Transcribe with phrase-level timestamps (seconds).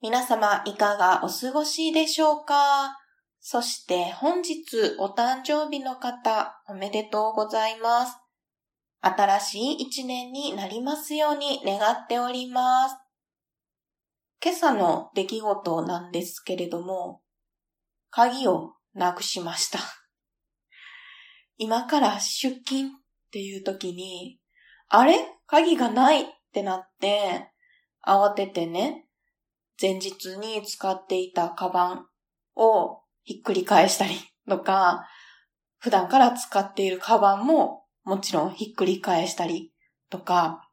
[0.00, 2.96] 皆様いかがお過ごしでしょうか？
[3.40, 8.16] そして本日お誕生日の方おめでとうございます。
[9.00, 12.94] 新しい一年になりますように願っております。
[14.40, 17.22] 今朝の出来事なんですけれども、
[18.10, 19.80] 鍵をなくしました。
[21.56, 22.92] 今から出勤っ
[23.32, 24.38] ていう時に、
[24.90, 25.16] あれ？
[25.48, 27.48] 鍵がないってなって、
[28.06, 29.06] 慌ててね、
[29.80, 32.06] 前日に使っていたカバン
[32.56, 34.14] をひっくり返したり
[34.48, 35.06] とか、
[35.78, 39.72] 普段から使っているカバンももちろんひっくり返したり
[40.10, 40.68] とか、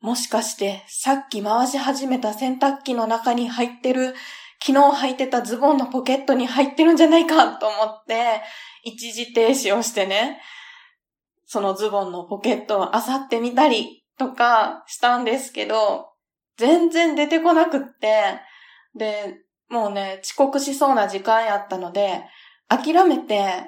[0.00, 4.14] もしかしてさっき回し始めた洗濯機の中に入ってる
[4.64, 8.42] 昨日履いてたズボンのポケットに入ってるんじゃないかと思って、
[8.82, 10.40] 一時停止をしてね、
[11.46, 16.09] そのズボンのポケットを漁ってみたりとかしたんですけど、
[16.60, 18.38] 全然出てこなくって、
[18.94, 19.38] で、
[19.70, 22.22] もうね、遅刻しそうな時間やったので、
[22.68, 23.64] 諦めて、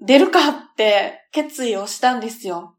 [0.00, 2.76] 出るかって決意をしたんですよ。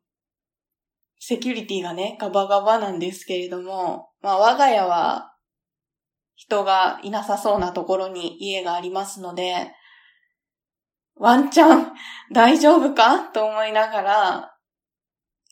[1.20, 5.34] セキュリティがね、ガバガバなんですけれども、まあ我が家は
[6.36, 9.72] 人がいなさそうなところに家がありますので、
[11.16, 11.92] ワンチャン
[12.32, 14.58] 大丈夫かと思いながら、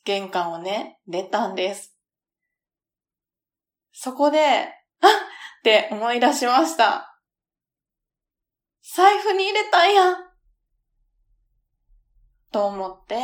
[0.03, 1.94] 玄関をね、出たんです。
[3.97, 5.09] そこで、あっ
[5.59, 7.17] って思い出しました。
[8.83, 10.15] 財布に入れたんや
[12.51, 13.17] と思って、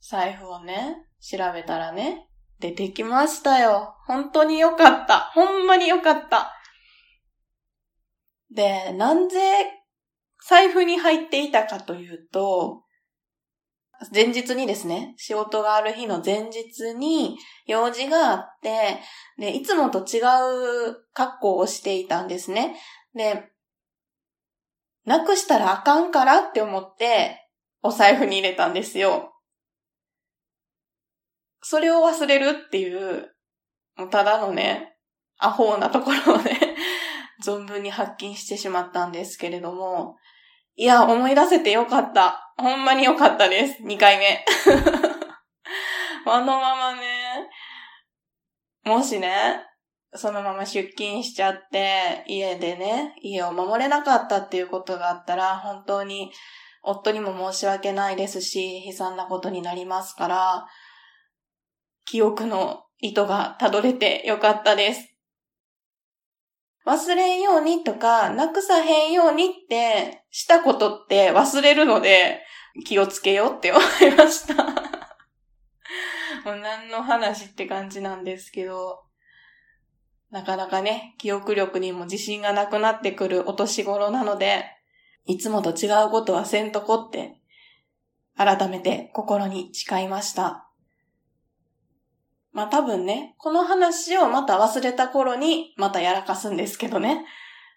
[0.00, 2.28] 財布をね、調べたらね、
[2.60, 3.96] 出てきましたよ。
[4.06, 5.32] 本当によかった。
[5.34, 6.52] ほんまによかった。
[8.54, 9.34] で、なんで
[10.46, 12.84] 財布に入っていたかというと、
[14.12, 17.36] 前日にですね、仕事がある日の前日に
[17.66, 19.00] 用事があって、
[19.38, 20.20] で、いつもと違
[20.90, 22.76] う格好をしていたんですね。
[23.14, 23.50] で、
[25.04, 27.48] なくしたらあかんからって思って、
[27.82, 29.32] お財布に入れたんですよ。
[31.60, 33.34] それを忘れるっていう、
[33.96, 34.96] もうただのね、
[35.38, 36.76] アホなところをね、
[37.44, 40.16] 存分に発見してしまったんですけれども、
[40.80, 42.54] いや、思い出せてよかった。
[42.56, 43.82] ほんまによかったです。
[43.82, 44.44] 2回目。
[46.24, 47.48] あのままね、
[48.84, 49.60] もしね、
[50.14, 56.30] そのまま出勤しちゃって、家でね、家を守れなかったっていうことがあったら、本当に
[56.84, 60.68] 夫にも申し訳ないですし、悲惨なことになりますから、
[62.04, 65.17] 記憶の糸がたどれてよかったです。
[66.88, 72.40] 忘れんようにとか、なくさへんようにってしたことって忘れるので、
[72.86, 74.64] 気をつけようって思いました。
[76.46, 79.02] もう何の話って感じなんですけど、
[80.30, 84.64] なかなかね、記憶力にも自信がなくなってくるお年頃なので、
[85.26, 87.34] いつもと違うことはせんとこって、
[88.34, 90.67] 改めて心に誓いました。
[92.58, 97.24] まあ多分ね、この話をまた忘れた頃にまたやらかすんですけどね。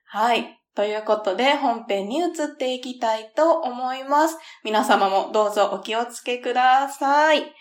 [0.07, 0.59] はい。
[0.73, 4.39] ということで本編に移っていきたいと思います。
[4.63, 7.53] 皆様もどうぞお気をつけください。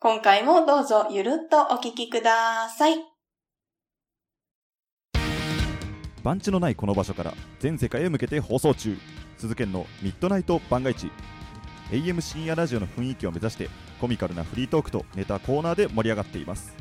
[0.00, 2.96] 今回もどうぞゆるっとお聞きください。
[6.24, 8.98] 番地のないこの場所から全世界へ向けて放送中。
[9.38, 11.12] 鈴研のミッドナイト番外地。
[11.94, 16.74] AM 深夜ラジオの雰囲気を目指してコミカルなフリートークとネタコーナーで盛り上がっています。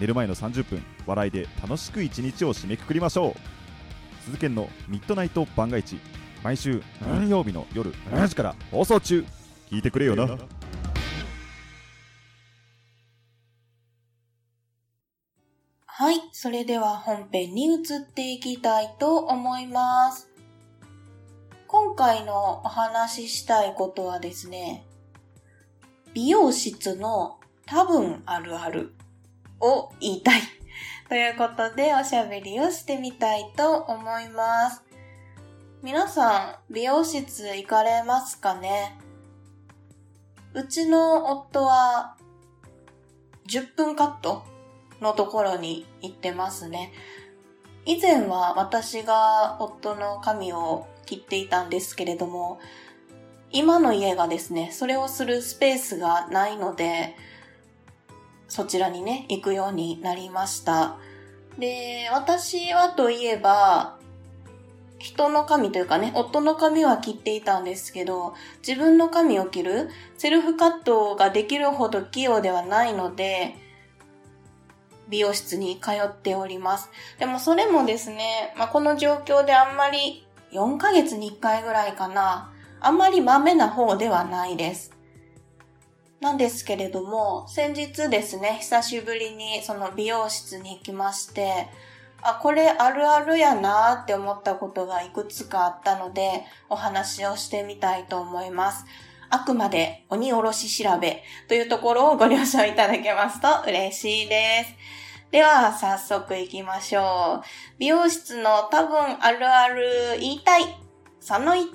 [0.00, 4.24] 寝る前の30分笑いで楽しく一日を締めくくりましょう。
[4.24, 6.00] 鈴研のミッドナイト番外地
[6.42, 9.24] 毎週何曜日の夜7時から放送中。
[9.70, 10.26] 聞いてくれよな。
[15.86, 20.27] はい、それでは本編に移っていきたいと思います。
[21.80, 24.84] 今回のお話ししたいことはですね、
[26.12, 28.94] 美容室の多分あるある
[29.60, 30.40] を言いたい。
[31.08, 34.82] ということでおしゃべりをしてみたいと思います。
[35.80, 38.98] 皆さん、美容室行かれますかね？
[40.54, 42.16] うちの夫は
[43.46, 44.42] 10分カット
[45.00, 46.92] のところに行ってますね。
[47.84, 52.60] 以前は私が夫の髪を切っていたんですけれども、
[53.50, 57.16] 今の家がですね、それをするスペースがないので、
[58.46, 60.98] そちらにね、行くようになりました。
[61.58, 63.96] で、私はといえば、
[64.98, 68.34] 人の髪というかね、夫の髪は切っていたんですけど、
[68.66, 69.88] 自分の髪を切る
[70.18, 73.54] セルフカットができるほど器用ではないので、
[75.08, 76.90] 美容室に通っております。
[77.18, 84.92] でもそれもですね、まあ、この状況であんまり4ヶ月に1回ぐらいかな、あんまり豆な方ではないです。
[86.20, 91.68] なんですけれども、先日ですね、久しぶりにその美容室に行きまして、
[92.22, 98.84] あ、これあるあるやなーって思ったことがいくつかあったので、お話をしてみたいと思います。
[99.30, 104.74] あくまで鬼おろし調べというところをご了承いただけますと嬉しいです。
[105.30, 107.46] では、早速行きましょう。
[107.78, 110.62] 美容室の多分あるある言いたい。
[111.20, 111.66] その1。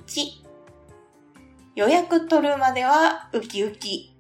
[1.76, 4.18] 予約取るまではウキウキ。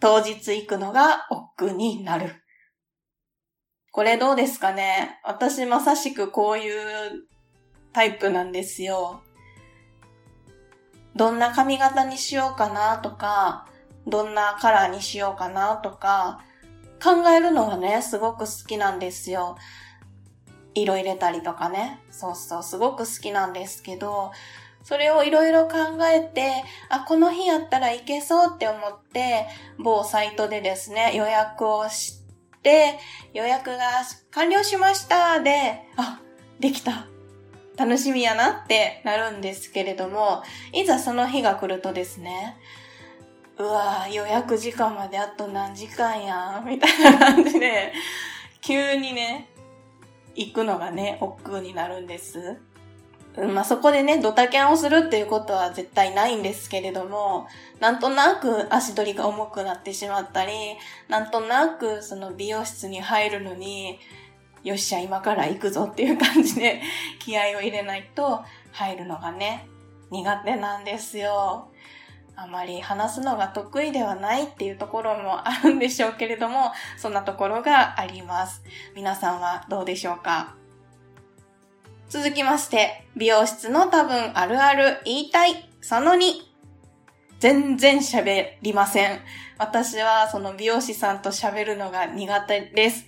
[0.00, 2.42] 当日行くのが億劫になる。
[3.92, 5.20] これどうですかね？
[5.24, 7.28] 私まさしくこういう
[7.92, 9.22] タイプなんですよ。
[11.14, 13.68] どんな髪型にしようかなとか、
[14.08, 16.44] どんなカラーにしようかなとか、
[17.02, 19.56] 考えるのがね、すごく好きなんですよ。
[20.74, 22.00] 色入れたりとかね。
[22.10, 24.32] そうそう、すごく好きなんですけど、
[24.82, 25.76] それをいろいろ考
[26.12, 29.46] えて、あ、この日やったらいけそうって思って、
[29.78, 32.20] 某サイトでですね、予約をし
[32.62, 32.98] て、
[33.34, 33.78] 予約が
[34.30, 36.20] 完了しましたで、あ、
[36.58, 37.06] できた。
[37.76, 40.42] 楽しみやなってなるんですけれども、
[40.72, 42.56] いざその日が来るとですね、
[43.60, 47.92] うわ予約時間まであと何時間やん、みたいな感じで、
[48.62, 49.50] 急にね、
[50.34, 52.56] 行くのがね、億劫になるんです。
[53.36, 57.48] うん、まあ、そこでね、ドタキャンをするっていうことは絶対ないんですけれども、
[57.80, 60.52] なんとなく足取りが重くなってしまったり、
[61.08, 63.98] なんとなくその美容室に入るのに、
[64.64, 66.80] よっしゃ、今から行くぞっていう感じで
[67.18, 68.42] 気合を入れないと
[68.72, 69.68] 入るのがね、
[70.10, 71.68] 苦手なんですよ。
[72.36, 78.62] あまり話すのが得意ではないっていうところもあるんでしょうけれども、そんなところがあります。
[78.94, 80.54] 皆さんはどうでしょうか？
[82.08, 86.50] 続きまして、美容室の多分あるある言いたい、その2。
[87.38, 89.20] 全然喋りません。
[89.58, 93.06] 私はその美容師さんと喋るのが苦手です。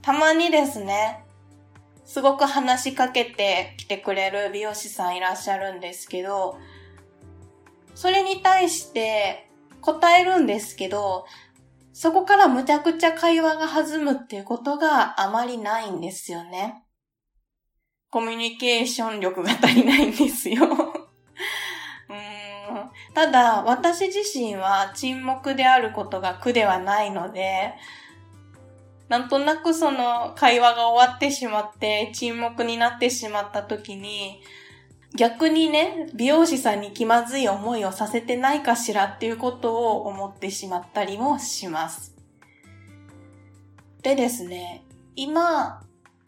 [0.00, 1.24] たまにですね、
[2.04, 6.58] すごく話しかけてきてくれる美容師さんいらっしゃるんですけど、
[7.94, 9.48] それに対して
[9.80, 11.26] 答えるんですけど、
[11.92, 16.84] そこからむちゃくちゃ会話が弾むっていうことがあまりないんですよね。
[18.10, 20.68] コミュニケーション力が足りないんですよ
[23.12, 27.74] ただ、私自身は沈黙であることが苦ではないので、
[29.08, 34.42] なんとなくその会話が終わってしまって沈黙になってしまった時に、
[35.16, 42.14] 逆にね、美容師さんに気まずい思いをさせてないかしらっていうことを思ってしまったりもします。
[44.02, 44.84] でですね、
[45.14, 45.80] 今、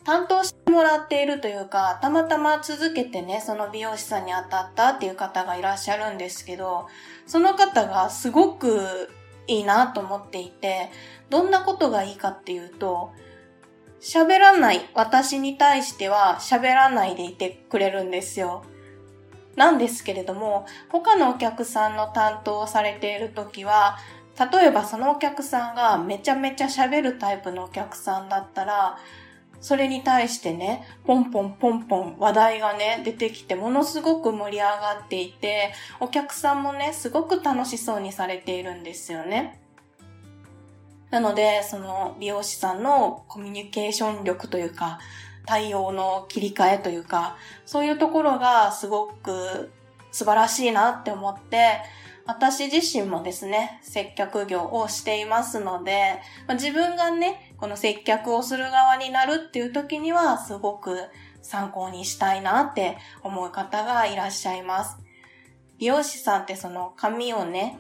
[0.04, 6.86] 担当してもらっているというか、たまたま続けてね、その美容師さんに当たったっていう方がいらっしゃるんですけど、
[7.26, 9.10] その方がすごく
[9.48, 10.90] いいなと思っていて、
[11.28, 13.10] どんなことがいいかっていうと、
[14.00, 18.62] 喋らない私に対しては喋らないでいてくれるんですよ。
[19.56, 23.98] なんですけれども、他のお客さんの担当をされている時は、
[24.52, 28.98] 例えばそのお客さんがめちゃめちゃ喋るタイプのお客さんだったら、
[29.60, 39.60] それに対してね、ポンポンポンポン話題がね、出てきてものすごく盛り上がっていて、お客さんもね、すごく楽しそうにされているんですよね。
[41.10, 44.98] なので、その美容師さんのコミュニケーション力というか、
[45.46, 49.72] 対応の切り替えというか、そういうところがすごく
[50.10, 51.80] 素晴らしいなって思って、
[52.26, 56.20] 私自身もですね、接客業をしていますので、
[56.54, 60.98] 自分がね、この接客をする側になるっていう時には、すごく
[61.42, 64.98] 参考にしたいなって思う方がいらっしゃいます。
[65.78, 67.78] 美容師さんってその髪をね、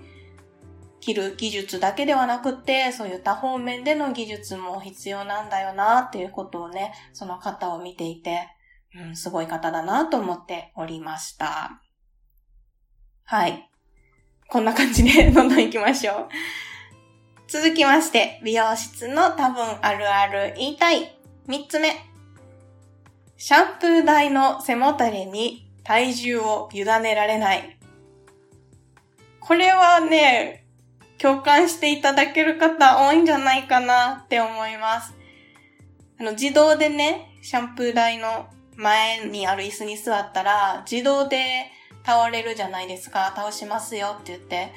[1.06, 8.48] 切る技術だけではなくて、そういった方面での技術も必要なんだよなっていうことをね、その方を見ていて、
[8.92, 11.80] うん、すごい方だなと思っておりました。
[13.22, 13.70] はい。
[14.48, 16.28] こんな感じで どんどん行きましょう。
[17.46, 21.16] 続きまして、美容室の多分あるある言いたい。
[21.46, 21.94] 三つ目。
[23.36, 27.78] シャンプー台の背もたれに体重を委ねられない。
[29.38, 30.65] これはね、
[31.18, 35.14] 共感していただける方多いんじゃないかなって思います。
[36.18, 38.46] あの、自動でね、シャンプー台の
[38.76, 41.70] 前にある椅子に座ったら、自動で
[42.04, 43.32] 倒れるじゃないですか。
[43.34, 44.72] 倒しますよって言って、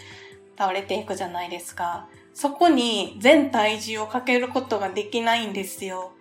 [0.57, 2.07] 倒れていくじゃないですか。
[2.33, 6.11] そこに全体重をかけることができないんですよ。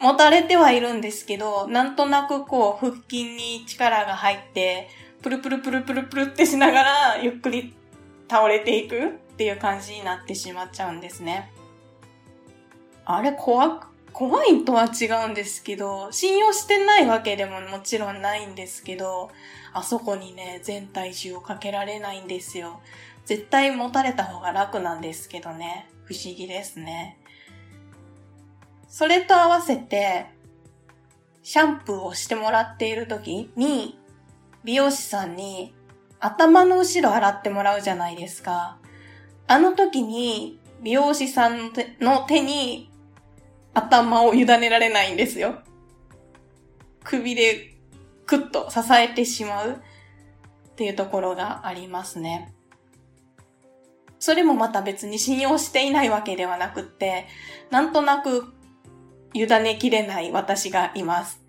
[0.00, 4.88] 持たれてはいるんですけど、なんとなくこう、腹筋に力が入って、
[5.22, 7.74] プルプルプルプルプルってしながら、ゆっくり
[8.34, 11.52] 倒れていくっていう感じになってしまっちゃうんですね。
[13.04, 19.30] あれ、怖く、怖いとは違うんですけど、信用してないわけでももちろんないんですけど、
[19.72, 22.80] あそこにね、全体重をかけられないんですよ。
[23.24, 25.88] 絶対持たれた方が楽なんですけどね。
[26.04, 27.18] 不思議ですね。
[28.88, 30.26] それと合わせて、
[31.44, 33.96] シャンプーをしてもらっている時に、
[34.64, 35.72] 美容師さんに
[36.24, 38.78] 頭の後ろ洗ってもらうじゃないですか。
[39.46, 42.90] あの時に美容師さんの手に
[43.74, 45.58] 頭を委ねられないんですよ。
[47.04, 47.74] 首で
[48.24, 49.74] クッと支えてしまうっ
[50.76, 52.54] ていうところがありますね。
[54.18, 57.26] それもまた別に信用していないわけではなくって、
[57.70, 58.46] なんとなく
[59.34, 61.44] 委ねきれない私がいます。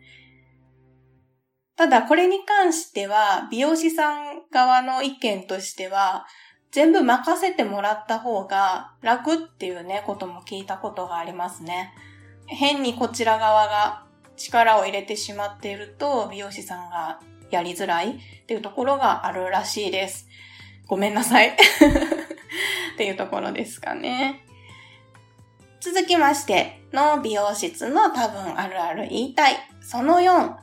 [1.78, 6.26] ただこれに関しては美容師さん側の意見としては
[6.72, 11.94] 全部任せてもらった方が楽っていうねことも聞いたことがありますね。
[12.48, 14.06] 変にこちら側が
[14.38, 17.20] 力を入れてしまっていると美容師さんが
[17.52, 20.28] やりづらいっていうところがあるらしいです。
[20.88, 21.50] ごめんなさい。
[22.94, 24.46] っていうところですかね。
[25.82, 29.58] 続きましての美容室の多分あるある言いたい。
[29.82, 30.56] その4。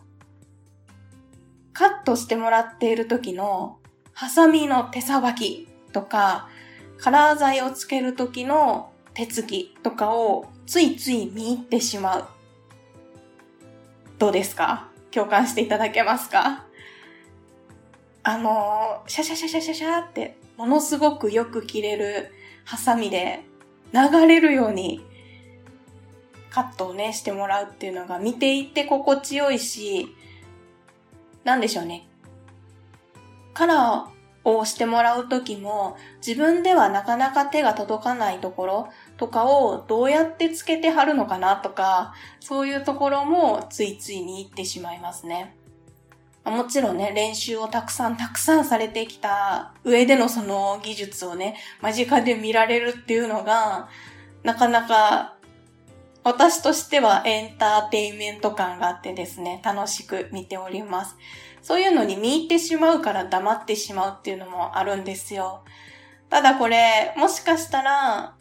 [1.74, 3.78] カットしてもらっている時の
[4.14, 6.48] ハサミの手さばきとか、
[6.98, 12.26] カラー剤をつける時の手つきとかをついつい見入ってしまう。
[14.18, 14.88] どうですか？
[15.10, 16.64] 共感していただけますか？
[18.22, 22.32] あの、シャシャシャシャシャシャって、ものすごくよく切れる
[22.64, 23.40] ハサミで
[23.92, 25.04] 流れるように
[26.50, 30.14] カットをね、してもらうっていうのが見ていて心地よいし、
[31.42, 32.06] なんでしょうね。
[33.54, 45.56] カラーをしてもらうときも、自分ではなかなか手が届かないところとかをどうやってつけてはるのかなとか、そういうところもついつい見入ってしまいますね。
[46.44, 53.88] もちろんね、練習をたくさんたくさんされてきた上でのその技術をね、間近で見られるっていうのが、
[54.42, 55.36] なかなか
[56.24, 61.16] 私としてはエンターテインメント感があってですね、楽しく見ております。
[61.62, 65.62] そういうのに見入ってしまうから黙ってしまうっていうのもあるんですよ。
[66.28, 68.34] ただこれ、もしかしたら、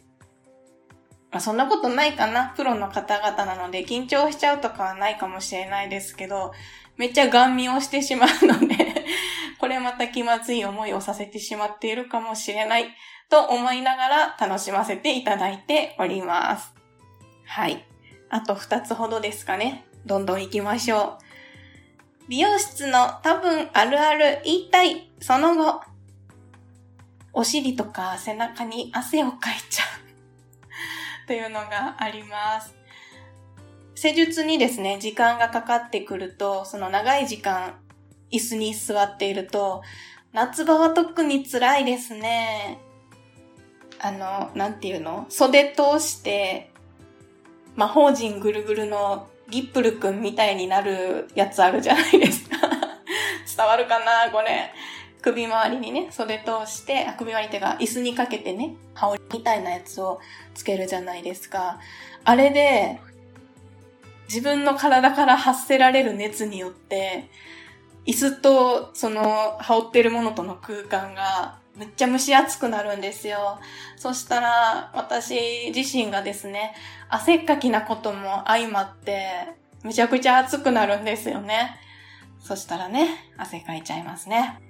[1.30, 2.52] まあ、そんなことないかな。
[2.56, 6.52] プロの方々なので緊張しちゃうとかはないかもしれないですけど、
[6.96, 9.04] めっちゃガン見をしてしまうので、
[9.58, 12.86] これまた気まずい思いをさせてしまっているかもしれない
[13.30, 16.74] と思いながら楽しませていただいております。
[17.46, 17.84] はい。
[18.28, 19.86] あと2つほどですかね。
[20.04, 21.31] どんどん行きましょう。
[22.32, 25.10] 美容室の多分あるある言いたい。
[25.20, 25.82] その後。
[27.34, 29.84] お尻とか背中に汗をかいちゃ
[31.24, 31.26] う。
[31.26, 32.74] というのがあります。
[33.94, 37.74] 施術にですね、時間がかかってくると、その長い時間、
[38.30, 39.82] 椅子に座っていると、
[40.32, 42.78] 夏場は特に辛いですね。
[44.00, 45.26] あの、なんていうの？
[45.28, 46.72] 袖通して、
[47.76, 52.56] 魔法陣ぐるぐるのギップルくんみたいになるやつあるじゃないですか。
[53.54, 54.32] 伝わるかな？
[54.32, 54.72] これ。
[55.20, 60.20] 首周りにね、袖通して、あ首周りっていうか、椅子にかけてね、羽織みたいなやつを
[60.54, 61.78] つけるじゃないですか。
[62.24, 62.98] あれで、
[64.26, 67.28] 自分の体から発せられる熱によって、
[68.06, 73.58] 椅子とその羽織ってるものとの空間がめっちゃ蒸し暑くなるんですよ。
[73.96, 76.74] そしたら私自身がですね、
[77.08, 79.48] 汗っかきなことも相まって、
[79.82, 81.76] めちゃくちゃ暑くなるんですよね。
[82.40, 84.60] そしたらね、汗かいちゃいますね。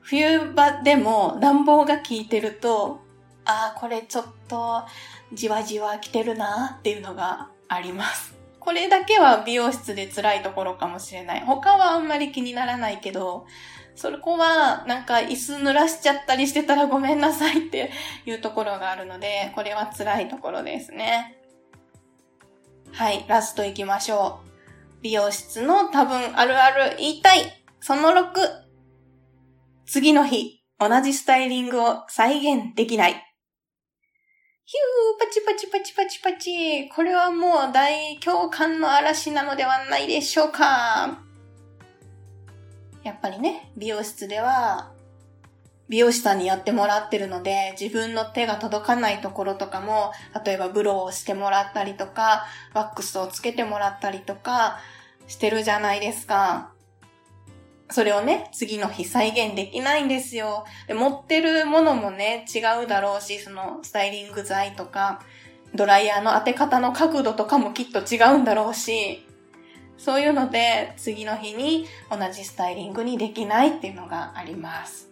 [0.00, 3.00] 冬場でも暖房が効いてると、
[3.44, 4.84] ああ、これちょっと
[5.32, 8.36] じわじわ来てるなっていうのがあります。
[8.60, 11.40] これだけは美容室で辛いところかもしれない。
[11.40, 13.46] 他はあんまり気にならないけど、
[13.96, 17.90] そこは、なんか椅子濡らしちゃったりしてたらごめんなさいって
[18.26, 21.38] いうところがあるので、これは辛いところですね。
[22.92, 25.02] はい、ラスト行きましょう。
[25.02, 27.40] 美容室の多分あるある言いたい。
[27.80, 28.26] その6。
[29.86, 33.12] 次の日、同じスタイリングを再現できない。
[34.68, 36.88] ヒュー、パチパチパチパチパチ。
[36.90, 41.25] これはもう大共感の嵐なのではないでしょうか。
[43.06, 44.90] やっぱりね、美容室では、
[45.88, 50.10] 美容師さんにやってもらってるので、自分の手が届かないところとかも、
[50.44, 54.80] 例えばブローをしてもらったりとか、ワックスをつけてもらったりとか、
[55.28, 56.72] してるじゃないですか。
[57.92, 60.64] それをね、次の日再現できないんですよ。
[60.88, 65.22] で持ってるものもね、違うだろうし、そのスタイリング剤とか、
[65.76, 69.25] ドライヤーの当て方の角度とかもきっと違うんだろうし、
[69.98, 75.08] そういうので次の日に同じスタイリングにできないっていうのがあります。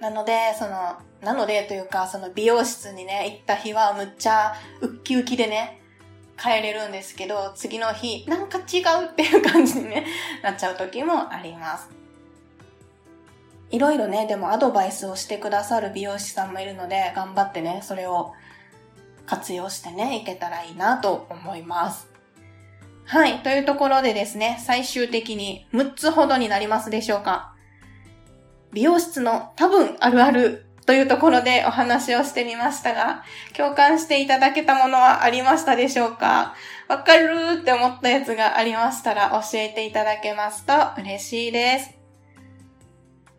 [0.00, 5.80] なので、その、なのでというか、その美容室にね、行った日はむっちゃウッキウキでね、
[6.40, 10.06] 帰れるんですけど、次の日、なんか違うっていう感じに、ね、
[10.42, 11.88] なっちゃう時もあります。
[13.70, 18.32] いろいろね、でもアドバイスをしてくださる美容師さんもいるので、頑張ってね、それを
[19.26, 22.07] 活用してね、いけたらいいなと思います。
[23.08, 23.42] はい。
[23.42, 27.54] というところでですね、最終的に6つほどになりますでしょうか。
[28.74, 33.24] 美容室の多分あるあるというところでお話をしてみましたが、
[33.56, 36.54] 共感していただけたものはありましたでしょうか
[36.86, 41.94] わかるーって思ったやつがありましたら教えていただけますと嬉しいです。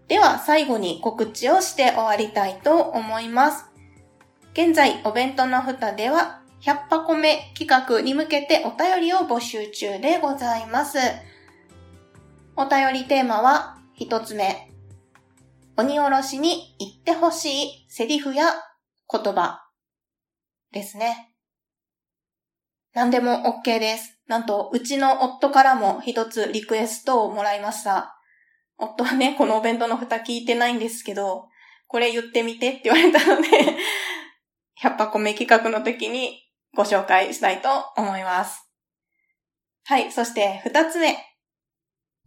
[0.08, 3.66] では最後に告知をして終わりたいと思います。
[4.54, 10.98] 現在お弁当の蓋では100箱目企画に向けてお便りを募集中でございます。
[12.56, 14.72] お便りテーマは一つ目、
[15.78, 18.54] 鬼おろしに言ってほしいセリフや
[19.12, 19.66] 言葉
[20.72, 21.34] ですね。
[22.94, 24.20] 何でも OK です。
[24.28, 28.20] なんと、うちの夫からも一つリクエストをもらいました。
[28.78, 31.50] 夫はね、このお弁当の蓋聞いてないんですけど、
[31.90, 33.48] これ言ってみてって言われたので
[34.80, 38.70] 100箱目企画の時にご紹介したいと思います。
[39.86, 41.18] はい、そして二つ目。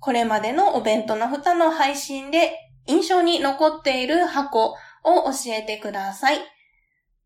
[0.00, 2.52] これまでのお弁当の蓋の配信で
[2.86, 4.74] 印象に残っている箱を
[5.04, 6.38] 教えてください。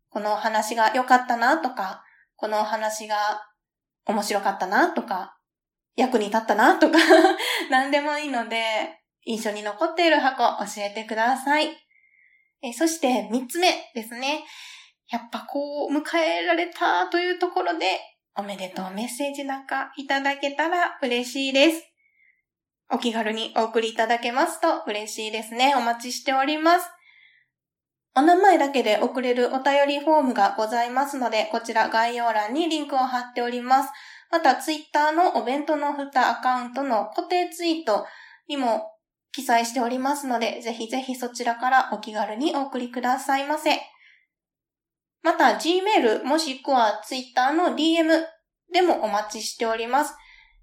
[0.09, 2.03] この話が良かったなとか、
[2.35, 3.15] この話が
[4.05, 5.37] 面白かったなとか、
[5.95, 6.97] 役に立ったなとか
[7.71, 11.75] 何でもいいので、印象に残っている箱教えてください。
[12.61, 14.45] えそして三つ目ですね。
[15.09, 17.85] やっぱこう迎えられたというところで、
[18.35, 21.83] おめでとうメッセージなんかいただけたら嬉しいです。
[22.89, 25.73] お気軽にお送りいただけますと嬉しいですね。
[25.75, 26.89] お待ちしております。
[28.15, 33.89] お名前だけで送れるお便りフォームがございますので、こちら概要欄にリンクを貼っております。
[34.31, 38.05] また、ツイッターのお弁当の蓋アカウントの固定ツイート
[38.47, 38.91] にも
[39.31, 43.79] 記載しておりますので、ぜひぜひそちらからお気軽にお送りくださいませ。
[45.27, 48.23] また、Gmail もしくは Twitter の DM
[48.71, 50.15] でもお待ちしております。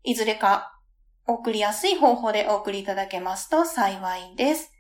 [0.04, 0.80] いずれか
[1.26, 4.72] 送りやすい方法でお送りいただけますと幸いです。